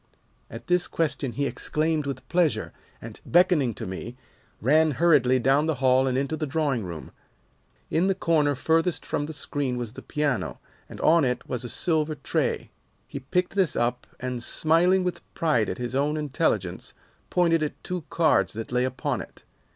[0.49, 4.17] "At this question he exclaimed with pleasure, and, beckoning to me,
[4.59, 7.11] ran hurriedly down the hall and into the drawing room.
[7.91, 10.57] In the corner furthest from the screen was the piano,
[10.89, 12.71] and on it was a silver tray.
[13.07, 16.95] He picked this up and, smiling with pride at his own intelligence,
[17.29, 19.43] pointed at two cards that lay upon it.